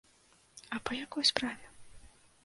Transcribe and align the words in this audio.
А 0.77 0.79
па 0.89 0.97
якой 1.05 1.27
справе? 1.31 1.65